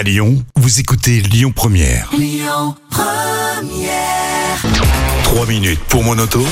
À 0.00 0.02
Lyon, 0.02 0.42
vous 0.56 0.80
écoutez 0.80 1.20
Lyon 1.20 1.52
Première. 1.54 2.10
3 5.24 5.46
minutes 5.46 5.78
pour 5.90 6.02
mon 6.04 6.18
auto 6.18 6.42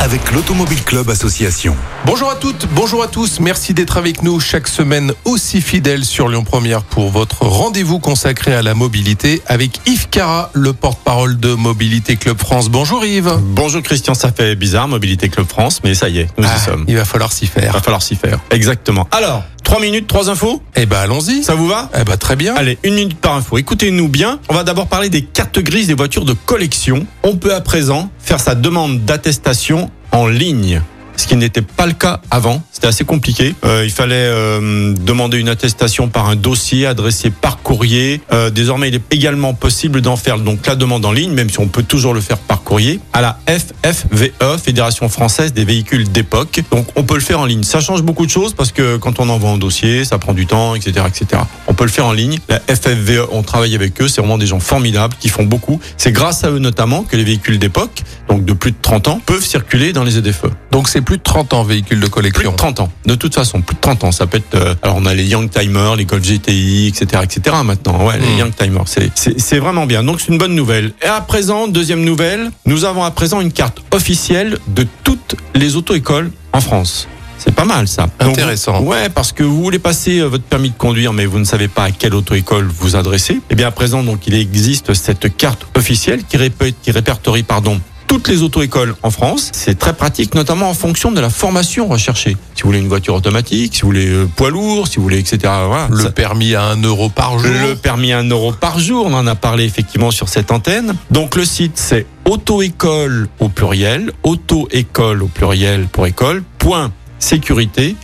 avec 0.00 0.30
l'Automobile 0.30 0.82
Club 0.84 1.08
Association. 1.08 1.74
Bonjour 2.04 2.30
à 2.30 2.34
toutes, 2.36 2.68
bonjour 2.74 3.02
à 3.02 3.08
tous. 3.08 3.40
Merci 3.40 3.72
d'être 3.72 3.96
avec 3.96 4.22
nous 4.22 4.38
chaque 4.40 4.68
semaine 4.68 5.14
aussi 5.24 5.62
fidèle 5.62 6.04
sur 6.04 6.28
Lyon 6.28 6.44
Première 6.44 6.82
pour 6.82 7.08
votre 7.10 7.46
rendez-vous 7.46 7.98
consacré 7.98 8.52
à 8.54 8.60
la 8.60 8.74
mobilité 8.74 9.40
avec 9.46 9.80
Yves 9.86 10.10
Cara, 10.10 10.50
le 10.52 10.74
porte-parole 10.74 11.40
de 11.40 11.54
Mobilité 11.54 12.16
Club 12.16 12.38
France. 12.38 12.68
Bonjour 12.68 13.06
Yves. 13.06 13.38
Bonjour 13.40 13.82
Christian, 13.82 14.12
ça 14.12 14.32
fait 14.32 14.54
bizarre, 14.54 14.86
Mobilité 14.86 15.30
Club 15.30 15.48
France, 15.48 15.80
mais 15.82 15.94
ça 15.94 16.10
y 16.10 16.18
est, 16.18 16.28
nous 16.36 16.46
Ah, 16.46 16.56
y 16.56 16.60
sommes. 16.60 16.84
il 16.86 16.94
va 16.96 17.06
falloir 17.06 17.32
s'y 17.32 17.46
Il 17.46 17.50
va 17.62 17.72
faire. 17.72 17.82
falloir 17.82 18.02
s'y 18.02 18.16
faire. 18.16 18.38
Exactement. 18.50 19.08
Alors, 19.12 19.44
3 19.68 19.80
minutes, 19.80 20.06
3 20.06 20.30
infos 20.30 20.62
Eh 20.76 20.86
ben 20.86 20.96
allons-y. 20.96 21.44
Ça 21.44 21.54
vous 21.54 21.68
va 21.68 21.90
Eh 21.94 22.02
ben 22.02 22.16
très 22.16 22.36
bien. 22.36 22.54
Allez, 22.54 22.78
une 22.84 22.94
minute 22.94 23.18
par 23.18 23.34
info. 23.34 23.58
Écoutez-nous 23.58 24.08
bien. 24.08 24.40
On 24.48 24.54
va 24.54 24.64
d'abord 24.64 24.86
parler 24.86 25.10
des 25.10 25.20
cartes 25.20 25.58
grises 25.58 25.88
des 25.88 25.94
voitures 25.94 26.24
de 26.24 26.32
collection. 26.32 27.06
On 27.22 27.36
peut 27.36 27.54
à 27.54 27.60
présent 27.60 28.08
faire 28.18 28.40
sa 28.40 28.54
demande 28.54 29.04
d'attestation 29.04 29.90
en 30.10 30.26
ligne. 30.26 30.80
Ce 31.16 31.26
qui 31.26 31.36
n'était 31.36 31.60
pas 31.60 31.84
le 31.84 31.92
cas 31.92 32.22
avant, 32.30 32.62
c'était 32.78 32.86
assez 32.86 33.04
compliqué. 33.04 33.56
Euh, 33.64 33.82
il 33.84 33.90
fallait 33.90 34.14
euh, 34.14 34.94
demander 34.94 35.38
une 35.38 35.48
attestation 35.48 36.06
par 36.06 36.28
un 36.28 36.36
dossier 36.36 36.86
adressé 36.86 37.30
par 37.30 37.58
courrier. 37.58 38.20
Euh, 38.32 38.50
désormais, 38.50 38.86
il 38.86 38.94
est 38.94 39.02
également 39.12 39.52
possible 39.52 40.00
d'en 40.00 40.14
faire 40.14 40.38
donc 40.38 40.64
la 40.64 40.76
demande 40.76 41.04
en 41.04 41.10
ligne, 41.10 41.32
même 41.32 41.50
si 41.50 41.58
on 41.58 41.66
peut 41.66 41.82
toujours 41.82 42.14
le 42.14 42.20
faire 42.20 42.38
par 42.38 42.62
courrier, 42.62 43.00
à 43.12 43.20
la 43.20 43.40
FFVE, 43.48 44.60
Fédération 44.62 45.08
française 45.08 45.52
des 45.52 45.64
véhicules 45.64 46.08
d'époque. 46.08 46.60
Donc, 46.70 46.86
on 46.94 47.02
peut 47.02 47.14
le 47.14 47.20
faire 47.20 47.40
en 47.40 47.46
ligne. 47.46 47.64
Ça 47.64 47.80
change 47.80 48.02
beaucoup 48.02 48.26
de 48.26 48.30
choses 48.30 48.54
parce 48.54 48.70
que 48.70 48.96
quand 48.96 49.18
on 49.18 49.28
envoie 49.28 49.50
un 49.50 49.58
dossier, 49.58 50.04
ça 50.04 50.18
prend 50.18 50.32
du 50.32 50.46
temps, 50.46 50.76
etc., 50.76 51.04
etc. 51.08 51.42
On 51.66 51.74
peut 51.74 51.84
le 51.84 51.90
faire 51.90 52.06
en 52.06 52.12
ligne. 52.12 52.38
La 52.48 52.60
FFVE, 52.60 53.26
on 53.32 53.42
travaille 53.42 53.74
avec 53.74 54.00
eux. 54.00 54.06
C'est 54.06 54.20
vraiment 54.20 54.38
des 54.38 54.46
gens 54.46 54.60
formidables 54.60 55.16
qui 55.18 55.30
font 55.30 55.44
beaucoup. 55.44 55.80
C'est 55.96 56.12
grâce 56.12 56.44
à 56.44 56.50
eux 56.52 56.60
notamment 56.60 57.02
que 57.02 57.16
les 57.16 57.24
véhicules 57.24 57.58
d'époque, 57.58 58.04
donc 58.28 58.44
de 58.44 58.52
plus 58.52 58.70
de 58.70 58.76
30 58.80 59.08
ans, 59.08 59.20
peuvent 59.26 59.44
circuler 59.44 59.92
dans 59.92 60.04
les 60.04 60.12
ZFE. 60.12 60.46
Donc 60.70 60.88
c'est 60.88 61.00
plus 61.00 61.18
de 61.18 61.22
30 61.24 61.54
ans 61.54 61.64
véhicule 61.64 61.98
de 61.98 62.04
Plus 62.04 62.10
collection. 62.10 62.52
de 62.52 62.56
30 62.56 62.67
ans. 62.80 62.90
De 63.06 63.14
toute 63.14 63.34
façon, 63.34 63.60
plus 63.62 63.74
de 63.74 63.80
30 63.80 64.04
ans. 64.04 64.12
Ça 64.12 64.26
peut 64.26 64.38
être. 64.38 64.54
euh, 64.54 64.74
alors, 64.82 64.96
on 64.98 65.06
a 65.06 65.14
les 65.14 65.24
Young 65.24 65.50
Timers, 65.50 65.96
les 65.96 66.04
Golf 66.04 66.22
GTI, 66.24 66.88
etc., 66.88 67.22
etc. 67.24 67.56
Maintenant, 67.64 68.06
ouais, 68.06 68.18
les 68.18 68.34
Mm. 68.34 68.38
Young 68.38 68.52
Timers. 68.56 68.84
C'est- 68.86 69.58
vraiment 69.58 69.86
bien. 69.86 70.02
Donc, 70.04 70.20
c'est 70.20 70.28
une 70.32 70.38
bonne 70.38 70.54
nouvelle. 70.54 70.92
Et 71.02 71.06
à 71.06 71.20
présent, 71.20 71.66
deuxième 71.68 72.04
nouvelle, 72.04 72.50
nous 72.66 72.84
avons 72.84 73.02
à 73.02 73.10
présent 73.10 73.40
une 73.40 73.52
carte 73.52 73.80
officielle 73.92 74.58
de 74.68 74.86
toutes 75.04 75.34
les 75.54 75.74
auto-écoles 75.76 76.30
en 76.52 76.60
France. 76.60 77.08
C'est 77.38 77.54
pas 77.54 77.64
mal 77.64 77.86
ça. 77.86 78.08
Donc, 78.20 78.30
Intéressant. 78.30 78.80
ouais, 78.82 79.08
parce 79.10 79.30
que 79.32 79.42
vous 79.44 79.62
voulez 79.62 79.78
passer 79.78 80.18
euh, 80.18 80.26
votre 80.26 80.42
permis 80.44 80.70
de 80.70 80.76
conduire, 80.76 81.12
mais 81.12 81.24
vous 81.24 81.38
ne 81.38 81.44
savez 81.44 81.68
pas 81.68 81.84
à 81.84 81.90
quelle 81.92 82.14
auto-école 82.14 82.66
vous 82.66 82.96
adressez. 82.96 83.40
Eh 83.50 83.54
bien, 83.54 83.68
à 83.68 83.70
présent, 83.70 84.02
donc, 84.02 84.26
il 84.26 84.34
existe 84.34 84.92
cette 84.94 85.36
carte 85.36 85.64
officielle 85.76 86.24
qui, 86.24 86.36
qui 86.82 86.90
répertorie, 86.90 87.44
pardon, 87.44 87.80
toutes 88.08 88.26
les 88.28 88.42
auto-écoles 88.42 88.96
en 89.04 89.10
France. 89.10 89.50
C'est 89.52 89.78
très 89.78 89.92
pratique, 89.92 90.34
notamment 90.34 90.68
en 90.70 90.74
fonction 90.74 91.12
de 91.12 91.20
la 91.20 91.30
formation 91.30 91.86
recherchée. 91.86 92.36
Si 92.56 92.62
vous 92.62 92.70
voulez 92.70 92.80
une 92.80 92.88
voiture 92.88 93.14
automatique, 93.14 93.74
si 93.76 93.82
vous 93.82 93.88
voulez 93.88 94.08
euh, 94.08 94.26
poids 94.34 94.50
lourd, 94.50 94.88
si 94.88 94.96
vous 94.96 95.02
voulez, 95.02 95.18
etc. 95.18 95.38
Voilà. 95.66 95.86
Le 95.90 96.02
Ça- 96.04 96.10
permis 96.10 96.54
à 96.56 96.64
1 96.64 96.82
euro 96.82 97.08
par 97.10 97.38
jour. 97.38 97.50
le 97.68 97.76
permis 97.76 98.12
à 98.12 98.18
1 98.18 98.28
euro 98.30 98.52
par 98.52 98.80
jour, 98.80 99.06
on 99.06 99.14
en 99.14 99.26
a 99.26 99.34
parlé 99.36 99.64
effectivement 99.64 100.10
sur 100.10 100.28
cette 100.28 100.50
antenne. 100.50 100.94
Donc 101.10 101.36
le 101.36 101.44
site 101.44 101.72
c'est 101.76 102.06
auto-école 102.24 103.28
au 103.38 103.48
pluriel, 103.48 104.10
auto-école 104.24 105.22
au 105.22 105.28
pluriel 105.28 105.86
pour 105.86 106.06
école, 106.06 106.42
point 106.58 106.90
sécurité, 107.18 107.94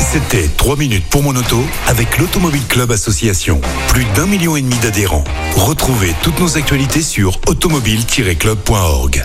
C'était 0.00 0.48
3 0.56 0.76
minutes 0.76 1.04
pour 1.10 1.22
mon 1.22 1.36
auto 1.36 1.62
avec 1.86 2.16
l'Automobile 2.18 2.62
Club 2.68 2.90
Association. 2.92 3.60
Plus 3.88 4.06
d'un 4.14 4.26
million 4.26 4.56
et 4.56 4.62
demi 4.62 4.76
d'adhérents. 4.76 5.24
Retrouvez 5.54 6.14
toutes 6.22 6.40
nos 6.40 6.56
actualités 6.56 7.02
sur 7.02 7.38
automobile-club.org. 7.46 9.24